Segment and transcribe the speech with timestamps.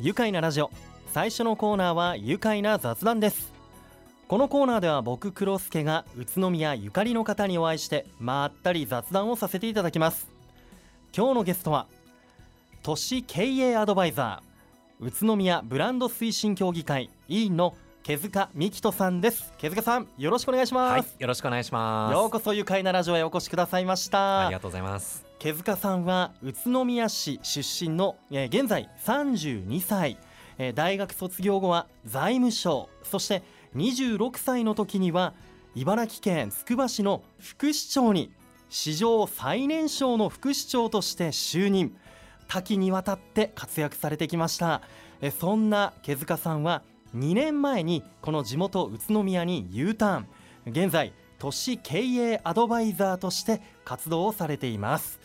[0.00, 0.70] 愉快なラジオ。
[1.12, 3.52] 最初のコーナーは愉快な雑談です。
[4.28, 10.28] このコーナーでは僕黒助が宇都宮ゆかりの方にお会いしてまったり雑談をさせていただきます。
[11.16, 11.86] 今日のゲストは
[12.84, 17.74] 都市経営アドバイザー宇都宮ブランド推進協議会委員の
[18.04, 19.52] 毛塚美希人さんです。
[19.58, 22.12] 毛塚さんよろしくお願いします、はい、よろしくお願いします。
[22.12, 24.46] ようこそ愉快なラジオへお越しくださいました。
[24.46, 30.18] ありがとうございます毛塚さんは宇都宮市出身の、現在32歳、
[30.74, 32.88] 大学卒業後は財務省。
[33.04, 33.44] そして
[33.76, 35.34] 26歳の時には
[35.76, 38.32] 茨城県つくば市の副市長に
[38.68, 41.96] 史上最年少の副市長として就任。
[42.48, 44.82] 多岐にわたって活躍されてきました。
[45.38, 46.82] そんな毛塚さんは
[47.14, 50.26] 2年前にこの地元宇都宮に U ターン。
[50.66, 55.18] 現在都市経営アドバイザーとして活動をされています。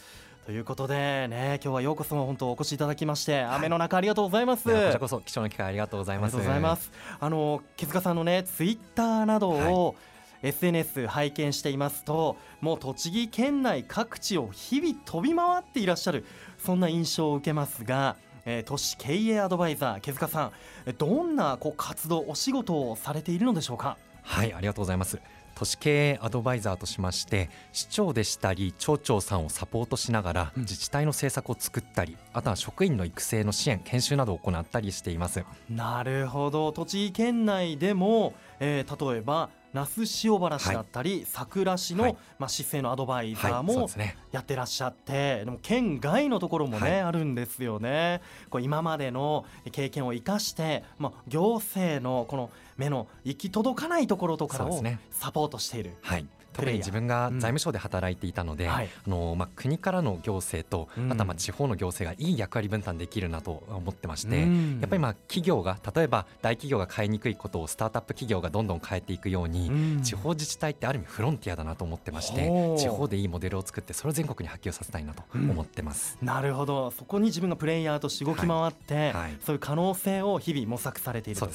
[0.45, 4.65] ということでね今日はようこそ本当お越しいただきまして、はい、雨の中ありがとうございます。
[4.65, 6.35] こちらこそ貴重な機会ありがとうございます。
[6.35, 6.91] ありがとうございます。
[7.19, 9.95] あの木塚さんのねツイッターなどを、はい。
[10.43, 16.25] SNS 拝見していますともう栃木県内各地を日々飛び回っていらっしゃる
[16.57, 20.51] そんな印象を受けますが、えー、都市経営アドバイザー毛塚さ
[20.85, 23.95] んどんなこう活動お仕事をされているのでしょうか？
[24.21, 25.17] はいありがとうございます
[25.55, 35.43] 都市経営アドバイザーとしまして市長でしたり町長さんをサポートしながら自治体の政策を作ったり、あとは職員の育成の支援研修などを行ったりしています。
[35.69, 36.71] なるほど。
[36.71, 43.89] 栃木県内でも、えー、例えば那須塩原市だったり、はい、佐倉市の、はい、まあ、市政のアドバイザーも
[44.31, 48.21] やってらっしゃって、でも県外のところもね、はい、あるんですよね。
[48.49, 55.91] これ今までの経験を生かして、まあ、行政のこの目の行き届かないところとかをサポートしている。
[56.01, 76.91] はい特に自分が財務省で働いていたので、うんはい、あのまあ、国からの行政と、あとはまあ地方の行政がいい役割分担できるなと思ってまして、うん、やっぱりまあ企業が例えば大企業が変えにくいことをスタートアップ企業がどんどん変えていくように、うん、地方自治体ってある意味フロンティアだなと思ってまして地方でいいモデルを作ってそれを全国に波及させたいなと思ってます、なるほど。
[76.91, 79.13] そこに自分がプレイヤーとして動き回って、はい。
[79.23, 81.49] はい、そういう可能性を日々模索されていると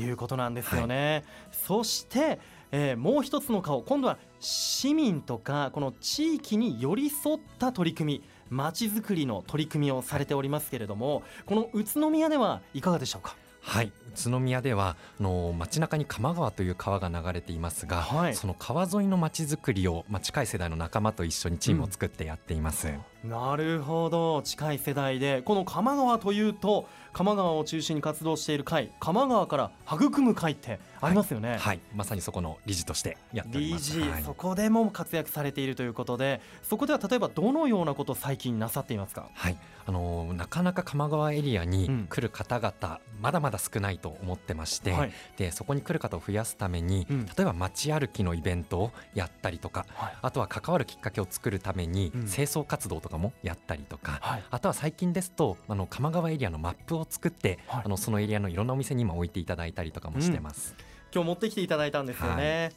[0.00, 1.24] いうことなんですよね。
[1.52, 2.38] そして
[2.72, 13.36] えー、もう一つの顔今度は市民とかこの地域に寄り添った取り組みまちづくりの取り組みをされておりますけれどもこの宇都宮ではいかがでしょうか？
[13.60, 13.92] はい。
[14.14, 22.88] 宇都宮ではあの街中に鎌川という川が流れていますが、はい、その川沿いの街づくりを、まあ、近い世代の仲間と一緒にチームを作ってやっています、
[23.24, 24.42] うん、なるほど。
[24.42, 25.42] 近い世代で。
[25.42, 33.94] この鎌川というと鎌川を中心に活動している会鎌川から育む会ってありますよね、はい、はい、まさにそこの理事としてやっております。
[33.96, 39.28] 理事、はい、そこでも活躍されているということでそこでは例えばどのようなことを最近なさっていますか？
[39.34, 39.56] はい。
[39.84, 60.74] あのなかなか鎌川エリアに来る方々、うん、まだまだ少ないと思ってまして、はい、でそこに来る方を増やすために、うん、例えば街歩きのイベントをやったりとか、はい、あとは関わるきっかけを作るために、清掃活動とかもやったりとか、はい、あとは最近ですとあの鎌川エリアのマップを作って、あのそのエリアのいろんなお店に今置いていただいたりとかもしてます。
[60.78, 60.84] うん。
[61.14, 62.62] 今日持ってきていただいたんですよね。
[62.62, 62.72] はい、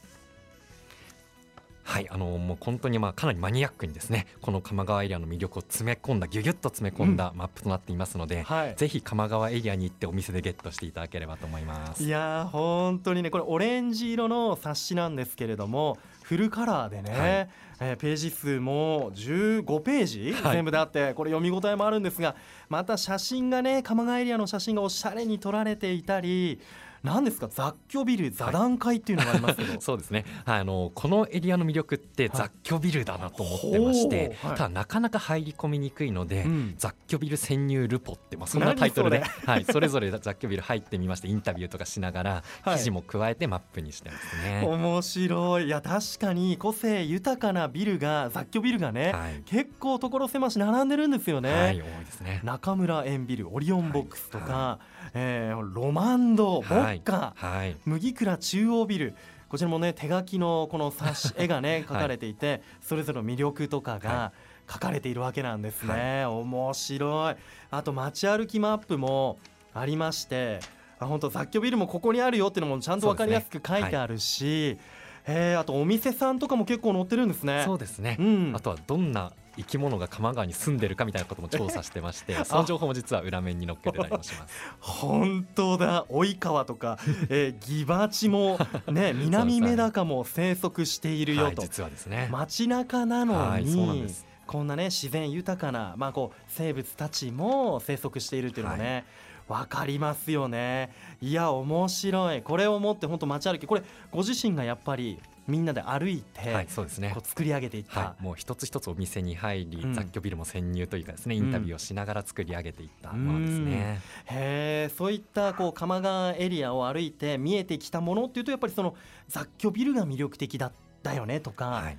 [2.10, 7.16] あのもう本当にまあかなりマニアックにですねこの鎌川エリアの魅力を詰め込んだぎゅぎゅっと詰め込ん。
[7.16, 12.02] だマップとなっていますので、うんはい、ぜひ鎌川エリアに行ってお店でゲットしていただければと思います。
[12.02, 22.34] いや本当にねこれオレンジ色の冊子なんですけれどもフルカラーでね、はい、えー、ページ数も15ページ、全部であってこれ読み応えもあるんですが
[22.68, 26.60] また写真がね鎌川エリアの写真がおしゃれに撮られていたり
[27.02, 27.48] 何ですか？
[27.48, 39.22] 雑居ビル座談会っていうのがありますけど、はい、そうですね、はい、あのこのエリアの魅力って雑居ビルだなと思ってまして、はい、ただなかなか入り込みにくいので、うん、雑居ビル潜入ルポって、まあ、そんなタイトルで。
[39.44, 45.66] そ,、はい、それぞれ雑居ビル入ってみましてインタビューとかしながら記事も加えてマップにしてますね、面白い。
[45.66, 52.40] いや確かに個性豊かなビルが雑居ビルがね、結構所狭し並んでるんですよね、はい、多いですね。
[52.44, 54.78] 中村園ビルオリオンボックスとか、
[55.14, 59.14] えー、ロマンド、ボッカ、はい、麦倉中央ビル。
[59.48, 64.32] こちらもね手書きのこの冊子絵がね 書かれていて、はい、それぞれの魅力とかが
[64.68, 67.36] 書かれているわけなんですね、はい、面白い。
[67.70, 69.38] あと街歩きマップも
[69.74, 70.60] ありまして
[70.98, 74.78] あ本当雑居ビルもここにあるよっていうのもちゃんと分かりやすく書いてあるし、
[75.24, 77.62] ねはい、えあとお店さんとかも結構載ってるんですね。
[77.64, 84.54] そうですね、うん、あとはどんな生き物が鎌川に住んでるかみたいなことも調査してましてその情報も実は裏面に載っけてたりもします。
[84.80, 86.04] 本当だ。
[86.04, 86.98] 及川とか、
[87.28, 88.58] えー、ギバチも
[88.88, 92.28] ね 南メダカも生息しているよと、はい、実はですね。
[92.30, 94.06] 街中なのに、
[94.46, 99.04] こんなね自然豊かな、まあ、こう生物たちも生息しているっていうのもね、はい、
[99.48, 100.92] 分かりますよね。
[101.20, 102.42] いや面白い。
[102.42, 107.12] これをもって本当街歩きこれご自身がやっぱりみんなで歩いて、はい、そうですね。
[107.14, 114.40] こう作り上げていった、はい、もう一つ一つお店に入り、うん、雑居ビルも潜入というかですねインタビューをしながら作り上げていったものですね、うん、へ
[114.86, 118.96] えそういったこう鎌川エリアを歩いて見えてきたものっていうとやっぱりその
[119.28, 120.72] 雑居ビルが魅力的だっ
[121.04, 121.98] たよねとか、はい、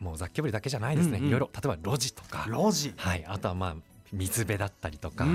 [0.00, 2.46] もう雑居ビルだけじゃないですね、うんうん、いろいろ例えば路地とか。
[2.48, 3.76] 路地、はい、あとはまあ
[4.12, 5.26] 水辺だったりとか、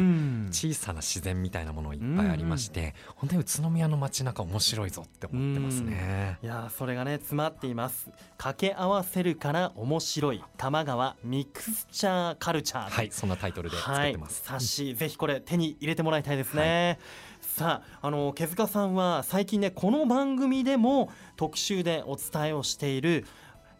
[0.49, 6.37] 小さな自然みたいなものいっぱいありまして、本当に宇都宮の街中面白いぞって思ってますね。
[6.41, 8.09] いやそれがね詰まっています。
[8.37, 10.43] 掛け合わせるから面白い。
[10.57, 17.47] 玉川ミクスチャーカルチャーはいそんなタイトルで作ってます、はい、冊子ぜひこれ手に入れてもらいたいですね、はい。
[17.47, 23.25] さああの毛塚さんは最近ねこの番組でも特集でお伝えをしている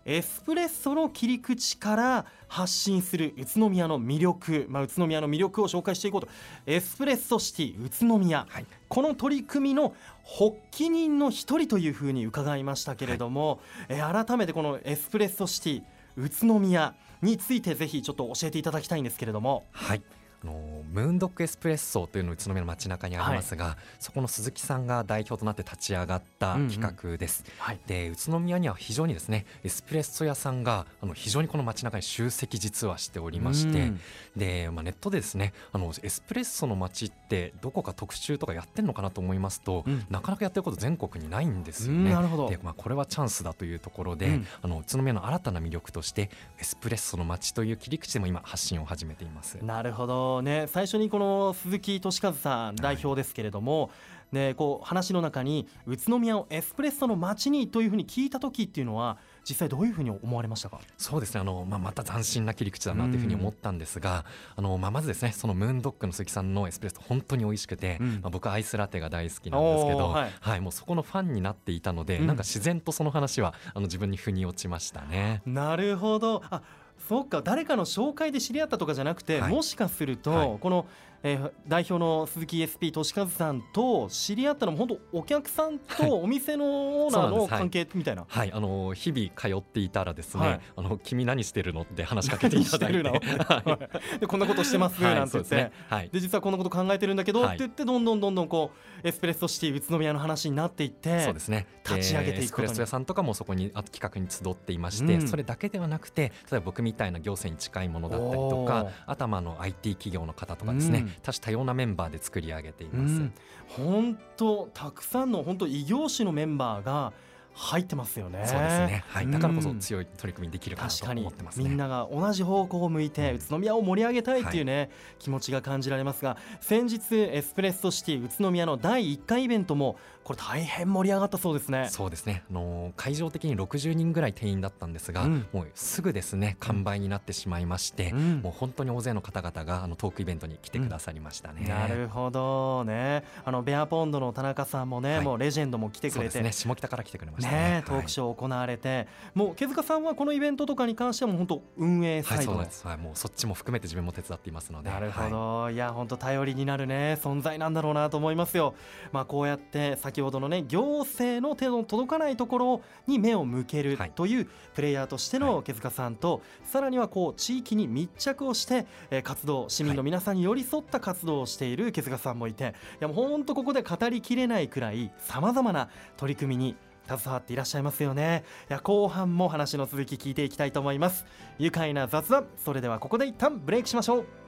[0.06, 6.28] エスプレッソの切り口から発信する宇都宮の魅力、まあ、宇都宮の魅力を紹介していこうと。
[6.66, 15.84] エスプレッソシティ宇都宮、はい、この取り組みの発起人の一人というふうに伺いましたけれども、はい、え改めてこのエスプレッソシティ
[16.18, 19.64] 宇都宮についてぜひちょっと教えていただきたいんですけれども。
[19.72, 20.02] はい。
[20.02, 27.44] あのムーンドックエスプレッソというのを宇都宮の街中にありますが、はい、そこの鈴木さんが代表となって立ち上がった企画です。
[27.46, 34.00] うんうんはい、で宇都宮には非常にですねエスプレッソ屋さんがあの非常にこの街中に集積実はしておりまして、うん、
[34.36, 37.23] で、まあ、ネットでですねあのエスプレッソの街って
[37.62, 42.12] どこか特集とかやってるのかなと思いますと、うん、なかなかやってること全国にないんですよね。
[42.12, 42.50] なるほど。
[42.50, 49.58] で、まあ、これはチャンスだというところで、うん、あの宇都宮の新たな魅力としてエスプレッソの街という切り口でも今発信を始めています。
[49.64, 50.42] なるほど。
[50.42, 53.90] ね最初にこの鈴木俊和さん代表ですけれども、は
[54.34, 60.80] い、ね、こう話の中に宇都宮をエスプレッソの街にというふうに聞いた時っていうのは実際どういうふうに思われましたか？
[60.98, 61.42] そうですね。
[61.42, 64.26] あの、まあ、また斬新な切り口だなというふうに思ったんですが、
[64.56, 75.42] あのまあ、まずですねそのムーンドッグの鈴木さんのエスプレッソ本当に美味しくて、うん、まあ、僕アイスラテが大好きなんですけど、はい、はい、もうそこのファンになっていたので、うん、なんか自然とその話はあの自分に腑に落ちましたね。
[75.46, 76.42] なるほど。
[76.50, 76.62] あ
[77.10, 77.42] そうか。
[77.42, 80.86] 誰かの紹介で知り合ったとかじゃなくて、はい、もしかすると、はい、この
[81.24, 93.04] えー、代表の鈴木 SP 俊和さんと知り合ったのも本当お客さんとお店のオーナーの関係みたいな、はい、はい、あの日々通っていたらですね、はい、あの君何してるのって話しかけていただいて。
[94.20, 98.72] でこんなことしてますなんて言って、はい、で実はこんなこと考えてるんだけどって言ってどんどんどんどんこ
[99.04, 101.68] うエスプレッソシティ宇都宮の話になっていってそうですね。
[101.84, 113.22] 立ち上げていくエスプレッソ屋さんとかもそこに企画に集っていまして、うん、それだけではなくて例えば僕みたいな行政に近いものだったりとかあとはまあの IT 企業の方とかですね、うん、多種多様なメンバーで作り上げています。
[113.68, 117.14] 本当たくさんの本当異業種のメンバーが
[117.56, 118.44] 入ってますよね。
[118.46, 119.04] そうですね。
[119.08, 119.30] はい。
[119.30, 124.90] だからこそ強い取り組みできるかなと思ってます、ね、みんなが同じ方向を向いて宇都宮を盛り上げたいっていうね、はい、
[125.20, 131.88] 気持ちが感じられますが、先日エスプレッソシティ宇都宮の第1回イベントもこれ大変盛り上がったそうですね。
[131.90, 132.44] そうですね。
[132.50, 141.62] あのー、会場的に60人ぐらい定員だったんですが、うん、もうすぐですね完売になってしまいまして、うん、もう本当に大勢の方々があのトークイベントに来てくださりましたね。
[141.62, 143.24] うん、なるほどね。
[143.44, 147.58] あのベアポンドの田中さんもね、はい、もうレジェンドも来てくれて、ね下北から来てくれましたね。
[147.58, 154.90] ねトークショー行われて、はい、もう毛塚さんはこのイベントとかに関しても本当運営サイド、はい、はい、もうそっちも含めて自分も手伝っていますので。
[154.90, 155.70] なるほど。
[155.70, 158.76] い、や本当頼りになるね存在なんだろうなと思いますよ。
[159.12, 176.76] まあこうやって先ほどのね行政の手の届かないところに目を向けるというプレイヤーとしての毛塚さんと、さらにはこう地域に密着をして、え活動市民の皆さんに寄り添った活動をしている毛塚さんもいていやもう本当ここで語りきれないくらいさまざまな取り組みに
[177.08, 178.44] 携わっていらっしゃいますよね。
[178.70, 181.26] いや後半も話の続き聞いていきたいと思います。
[181.60, 184.43] 愉快な雑談それではここで一旦ブレイクしましょう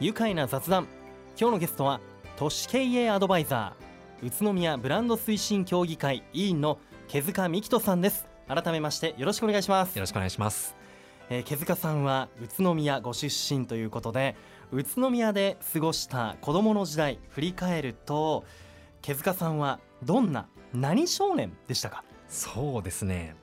[0.00, 0.88] 愉快な雑談。
[1.38, 2.00] 今日のゲストは
[2.36, 8.26] 都市経営アドバイザー宇都宮ブランド推進協議会委員の毛塚美希人さんです。
[8.48, 9.94] 改めましてよろしくお願いします。
[9.94, 10.74] よろしくお願いします、
[11.30, 14.34] えー、毛塚さんは宇都宮ご出身ということで
[14.72, 18.44] 宇都宮で過ごした子供の時代振り返ると
[19.00, 22.02] 毛塚さんはどんな何少年でしたか？
[22.28, 23.36] そうですね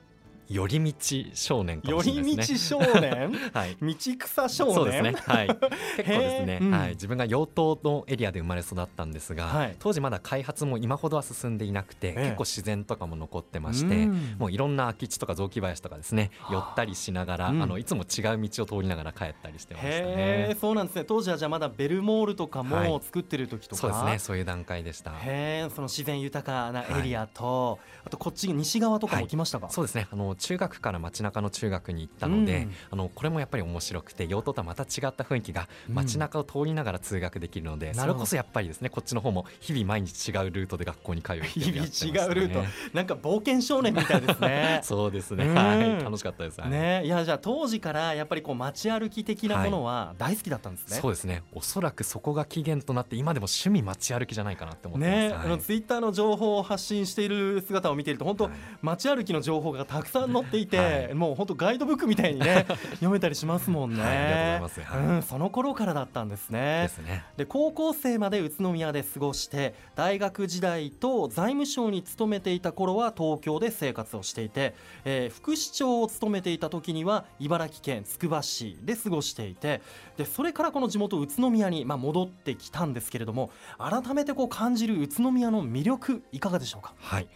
[0.52, 2.80] 寄り道少年かもしれないですね。
[2.80, 4.74] 寄り道少年、 はい、道草少年？
[4.74, 5.14] そうですね。
[5.26, 5.46] はい。
[5.96, 14.06] 結構ですね、うん、はい、自分が養豚のエリアで生まれ育ったんですが、はい、当時まだ開発も今ほどは進んでいなくて、結構自然とかも残ってまして、
[14.38, 20.56] もういろんな空き地とか雑木林とかですね、寄ったりしながら、あのいつも違う道を通りながら帰ったりしてましたね。
[20.60, 21.04] そうなんですね。
[21.04, 24.18] 当時はじゃあまだベルモールとかも作ってる時とか、はい、そうですね。
[24.18, 25.12] そういう段階でした。
[25.12, 29.68] へえ、その自然豊かなエリアと、はい、あとこっち西側とかも来ましたか？
[29.70, 30.08] そうですね。
[30.10, 42.64] あの中学から街中の中学に行ったので、うん、あのこれもやっぱり面白くて用途とはまた違った雰囲気が街中を通りながら通学できるので、うん、それこそやっぱりですねこっちの方も日々毎日違うルートで学校に通う、ね、日々違うルート。
[42.92, 44.80] なんか冒険少年みたいですね。
[44.84, 47.02] そうですね、はい、楽しかったです、ね。
[47.04, 51.42] いやじゃあ当時からやっぱりこう街歩き的なものは大好きだったんですね、はい、そうですね。
[51.52, 55.18] おそらくそこが起源となって今でも趣味街歩きじゃないかなって思ってます。
[55.18, 64.02] ね、はい、あのツイッターの情報を発信している姿を見ていると本当、はい、街歩きの情報がたくさん載っていて、もう本当ガイドブックみたいにね 読めたりしますもんね。
[64.02, 66.82] はい、うん、その頃からだったんですね。
[66.82, 67.24] ですね。
[67.36, 74.74] で高校生まで宇都宮で過ごして大学時代と財務省に勤めていた頃は東京で生活をしていて、
[75.04, 79.82] えー、副市長を務めていた時には茨城県つくば市で過ごしていて
[80.16, 86.94] でそれからこの地元宇都宮に、まあ、戻ってきたんですけれども改めてこう感じる宇都宮の魅力いかがでしょうか？
[86.98, 87.28] はい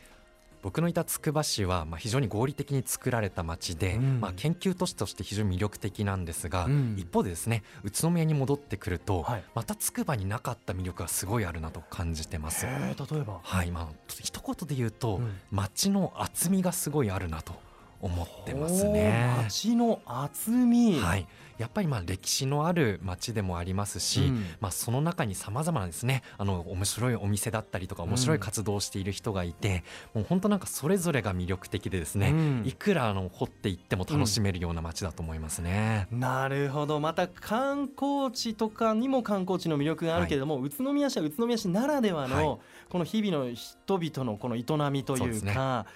[0.66, 12.66] 僕のいたつくば市は、まあ、非常に合理的に作られた町で、うん、まあ、研究都市として非常に魅力的なんですが、うん、一方でですね宇都宮に戻ってくると、はい、またつくばになかった魅力がすごいあるなと感じてます。
[12.66, 17.54] 例えば、はいまあ、一言で言うと、うん、町の厚みがすごいあるなと
[18.00, 19.34] 思ってますね。
[19.44, 21.26] 町の厚み、はい。
[21.58, 26.22] やっぱりまあ歴史のある町でもありますし、うん、まあ、その中にさまざまなですね。
[26.36, 29.82] あの面白いお店だったりとか面白い活動をしている人がいて、
[30.14, 36.08] うん、もう本当なんかそれぞれが魅力的でですね、うん、いくらあの掘っていっても楽しめるような町だと思いますね。
[36.10, 37.00] なるほど。
[37.00, 42.60] また観光地とかにも観光地の魅力があるけれども、はい、宇都宮市は宇都宮市ならではの、
[42.90, 45.86] この日々の人々のこの営みというか。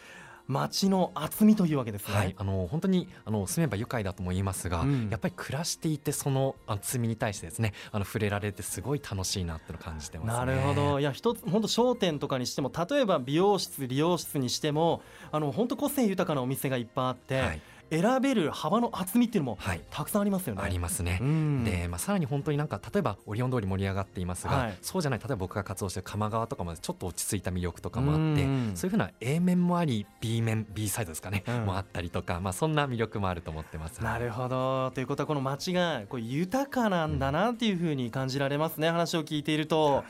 [0.51, 11.01] 街の厚みというわけですね、はい、あの本当にあの住めば愉快だとも言いますが、うん、やっぱり暮らしていてその厚みに対してですねあの触れられてすごい楽しいなって感じてます、ね、なるほど。
[11.01, 19.59] いや一つ本当商店とかにしても例えば美容室理容室にしてもあの本当個性豊かなお店がいっぱいあって、はい選べる幅の厚みっていうのも
[19.91, 20.61] たくさんありますよね。
[20.61, 21.19] はい、ありますね。
[21.21, 34.03] うん、で、まあ、さらに本当になんか例えばオリオン通り盛り上がっていますが、はい、そうじゃない例えば僕が活動してる鎌川とかまでちょっと落ち着いた魅力とかもあって、うそういうふうな A 面もあり B 面 B サイドですかね、うん、もあったりとか、まあ、そんな魅力もあると思ってます。
[34.03, 34.91] なるほど。
[34.95, 40.05] ということはこの街がこう豊かなんだなっていうふうに感じられますね、話を聞いていると。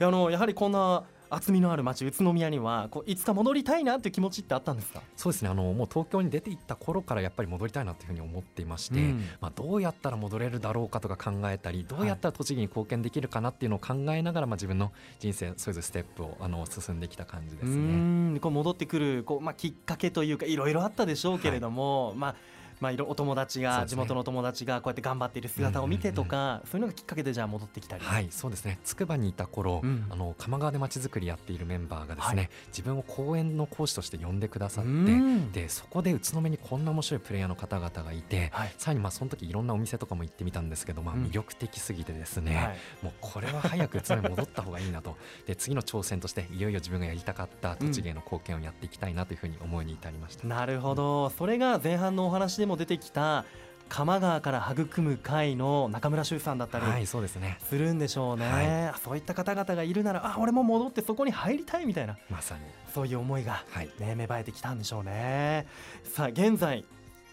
[0.00, 5.02] あのやはりこんな厚みのある街宇都宮にはこういつか戻りたいなっていう気持ちってあったんですか？
[5.16, 5.48] そうですね。
[5.48, 18.38] あのもう東京に出て行った頃からやっぱり戻りたいなっていうふうに思っていまして、うん、まあ、どうやったら戻れるだろうかとか考えたりどうやったら栃木に貢献できるかなっていうのを考えながら、まあ、自分の人生それぞれステップをあの進んできた感じですね。
[18.40, 22.36] こう戻ってくるこう、まあ、きっかけというかいろいろあったでしょうけれども、はい、まあ
[22.84, 28.04] まあ、いろお友達が、地元の友達がこうやって頑張っている姿を見てとか、そういうのがきっかけでじゃあ戻ってきたり。
[28.04, 28.78] はいそうですね。
[28.84, 45.16] つくばにいた頃、うん、あの鎌川でまちづくりやっているメンバーがですね、はい、自分を講演の講師として呼んでくださってでそこで宇都宮にこんな面白いプレイヤーの方々がいて、はい、さらにまあその時いろんなお店とかも行ってみたんですけど、まあ、魅力的すぎてですね、うんはい、もうこれは早く宇都宮に戻った方がいいなと。
[45.46, 51.30] で次の挑戦としていよいよ自分がやりたかった栃木への貢献をやっていきたいなというふうに思いに至りました、うん、なるほど。
[51.30, 53.44] それが前半のお話でも出てきた
[53.88, 57.58] 鎌川から育む会の中村修さんだったり、はい、そうですね。
[57.68, 62.60] するんでしょうね、はい、そういった方々がいるならあ俺も戻ってそこに入りたいみたいなまさに。
[62.94, 65.66] そういう思いが、ね、はい、芽生えてきたんでしょうね。
[66.04, 66.84] さあ現在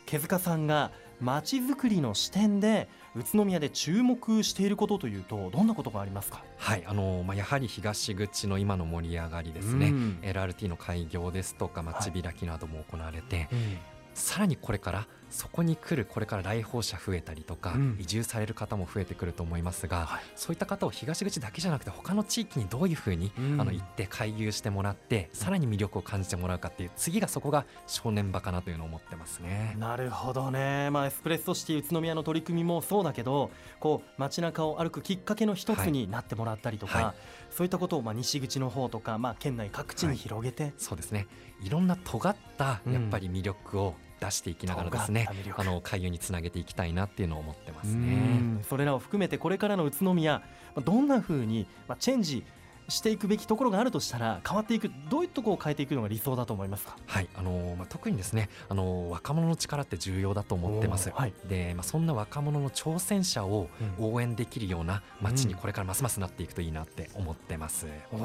[0.06, 6.44] 毛塚さんがまちづくりの視点で宇都宮で注目していることというとどんなことがありますか？
[6.58, 13.78] はいあのまあ、やはり東口の今の盛り上がりですね、うん、LRT の開業ですとか街開きなども行われて、はいうん、
[14.14, 29.76] さらにこれからそこに来るこれから来訪者増えたりとか、うん、移住される方も増えてくると思いますが、はい、そういった方を東口だけじゃなくて他の地域にどういうふうに、うん、あの行って回遊してもらってさらに魅力を感じてもらうかっていう次がそこが正念場かなというのを思ってますね。
[29.80, 37.04] なるほどね、まあ、エスプレッソシティ宇都宮の取り組みもそうだけどこう街中を歩くきっかけの一つになってもらったりとか、はい。
[37.06, 37.16] はい、
[37.52, 41.28] そういったことをまあ西口の方とか、まあ、県内各地に広げて、そうですね
[41.62, 45.28] いろんな尖ったやっぱり魅力を、出していきながらですね
[45.58, 48.64] あの回遊につなげていきたいなっていうのを思ってますね。
[48.70, 50.44] それらを含めてこれからの宇都宮
[50.86, 51.66] どんなふうに
[51.98, 52.46] チェンジ
[52.92, 56.96] していくべきところがあるとしたら変わっていくどういうところを変えていくのが理想だと思いますか？
[57.08, 63.70] はいあのまあ、特にですねあの若者の力って重要だと思ってます、はい、でまあ、そんな若者の挑戦者を
[64.00, 68.20] 応援できるような街にこれからますますなっていくといいなって思ってます、うん、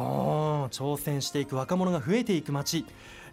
[0.66, 2.84] 挑戦していく若者が増えていく街。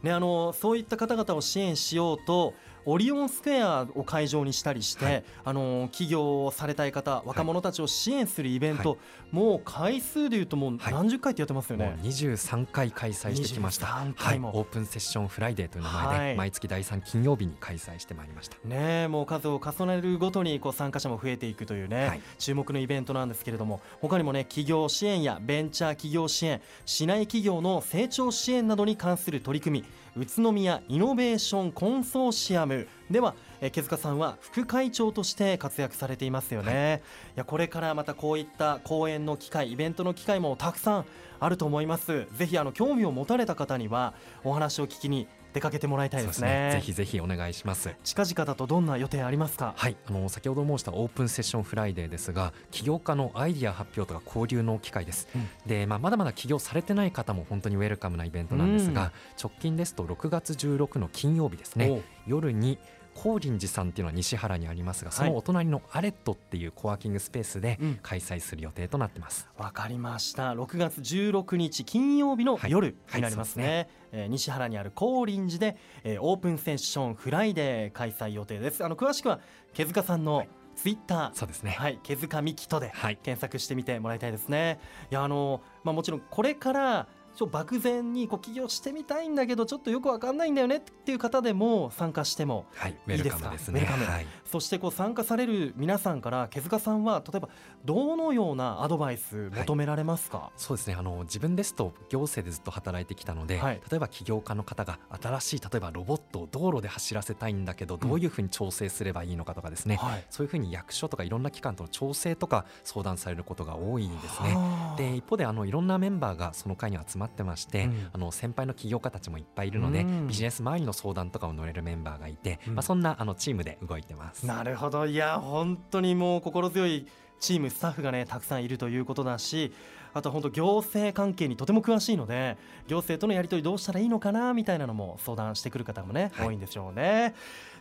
[0.03, 2.53] ね、あのそういった方々を支援しようと
[2.85, 8.99] オリオンスクエアを会場にしたりして、はい、あの起業されたい方若者たちを支援するイベント、はい、
[9.31, 13.87] もう回数でいうともう何十回ってやってますよね、はい、23回開催してきました。
[13.87, 18.57] はい、オープンセッションフライデーという名前で、毎月第3金曜日に開催してまいりました。
[18.65, 29.85] ねもう数を重ねるごとにこう参加者も増えていくというね、注目のイベントなんですけれども他にもね企業支援やベンチャー企業支援市内企業の成長支援などに関する取り組み
[30.15, 32.87] 宇都宮イノベーションコンソーシアム。
[33.09, 36.99] では毛塚さんは副会長として活躍されていますよね、はい、い
[37.35, 41.05] やこれからまたこういった講演の機会イベントの機会もたくさん
[41.39, 42.25] あると思います。
[42.33, 47.95] ぜひあの興味を持たれた方にはお話を聞きに出かけてもらいたいですね、ね、ぜひぜひお願いします。
[48.03, 49.73] 近々だとどんな予定ありますか？
[49.77, 49.95] はい。
[50.07, 59.09] あの先ほど申したオープンセッションフライデーですが起業家のアイディア発表とか交流の機会です、うん、で、まあ、まだまだ起業されてない方も本当にウェルカムなイベントなんですが、うん、
[59.41, 62.01] 直近ですと6月16の金曜日ですね。
[62.25, 62.79] 夜に
[63.15, 69.47] 高林寺さんっていうのは西原にありますがそのお隣のアレットっていうコワーキングスペースで開催する予定となってます。
[69.57, 70.53] わ、うん、かりました。
[70.53, 73.63] 6月16日金曜日の夜になりますね。
[73.63, 78.83] はいはい、えー、西原にある高林寺で、えー、オープンセッションフライデー開催予定です。
[78.83, 79.39] あの詳しくは
[79.73, 80.49] 毛塚さんの、はい。
[80.75, 81.31] ツイッター。
[81.33, 81.71] そうですね。
[81.71, 81.99] はい。
[82.01, 82.91] 毛塚幹人で
[83.21, 84.77] 検索してみてもらいたいですね、はい、
[85.11, 92.65] いやあのまあもちろんこれからちょ漠然にこう起業してみたいんだけどちょっとよくわかんないんだよねっていう方でも参加しても
[93.07, 97.49] いいですか、はい、ですね、はい、そしてこう参加される皆さんから毛塚さんは例えば
[97.85, 100.95] どのようなアドバイス求められますか、はい、そうですね。
[100.97, 103.59] あの自分ですと行政でずっと働いてきたので、
[103.89, 114.57] 例えば起業家の方が新しい例えばロボットを道路で走らせたいんだけどどういうふうに調整すればいいのかとかですね、うん、そういうふうに役所とかいろんな機関との調整とか相談されることが多いんですね。
[114.97, 118.09] で一方であのいろんなメンバーがその会に集まってまして、うん。
[118.13, 124.45] あの先輩の起業家たちもいっぱいいるので、ビジネス周りの相談とかを乗れるメンバーがいて、まあ、そんなあのチームで動いてます。
[124.45, 125.05] なるほど。
[125.05, 127.07] いや本当にもう心強い
[127.39, 129.73] チームスタッフがねたくさんいるということだし
[130.13, 137.33] あと本当行政関係にとても詳しいので行政とのやり取りどうしたらいいのかなみたいなのも相談してくる方もね、はい、多いんでしょうね。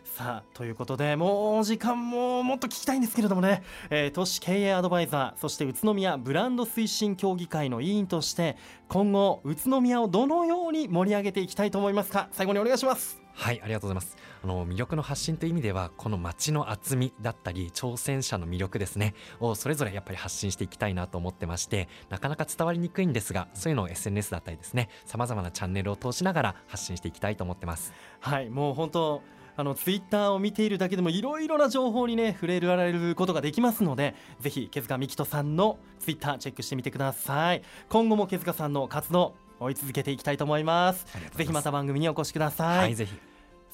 [0.03, 8.57] さあということでもう時間ももっと聞きたいんですけれどもね、えー、都市経営アドバイザーそして宇都宮ブランド推進協議会の委員として
[8.89, 12.27] 今後宇都宮をどのように盛り上げていきたいと思いますか？
[12.33, 14.17] 最後にお願いしますはいありがとうございます。
[14.43, 27.93] あの魅力の発信という意味ではこの街の厚みだったり挑戦者の魅力ですねをそれぞれやっぱり発信していきたいなと思ってましてなかなか伝わりにくいんですがそういうのを SNS だったりですねさまざまなチャンネルを通しながら発信していきたいと思ってます。
[28.19, 29.21] はいもう本当
[29.55, 37.61] あのツイッターを見ているだけでもいろいろな情報にね触れられることができますのでぜひ毛塚美希人さんのツイッターチェックしてみてください。
[37.89, 41.05] 今後も毛塚さんの活動追い続けていきたいと思います。
[41.35, 43.13] ぜひまた番組にお越しください、はい、ぜひ。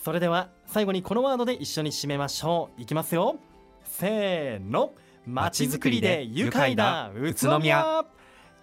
[0.03, 2.81] それでは最後にこのワードで一緒に締めましょう。
[2.81, 3.37] いきますよ
[3.83, 4.93] せーの。
[5.25, 8.05] まちづくりで愉快な宇都宮。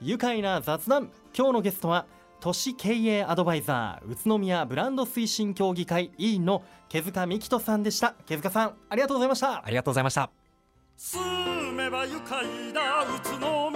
[0.00, 1.10] 愉快な雑談。
[1.36, 2.06] 今日のゲストは
[2.40, 8.14] 都市経営アドバイザー宇都宮ブランド推進協議会委員の毛塚美希人さんでした。
[8.26, 9.64] 毛塚さんありがとうございました。
[9.64, 10.30] ありがとうございました。
[10.96, 11.20] 住
[11.72, 13.70] めば愉快な宇都